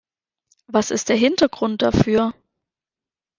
Was 0.65 0.89
ist 0.89 1.09
der 1.09 1.15
Hintergrund 1.15 1.83
dafür? 1.83 2.33